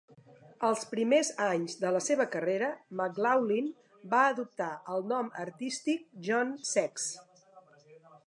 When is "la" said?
1.95-1.99